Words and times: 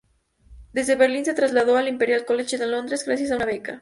Desde 0.73 0.95
Berlín 0.95 1.25
se 1.25 1.35
trasladó 1.35 1.77
al 1.77 1.87
Imperial 1.87 2.25
College 2.25 2.57
de 2.57 2.65
Londres 2.65 3.05
gracias 3.05 3.29
a 3.29 3.35
una 3.35 3.45
beca. 3.45 3.69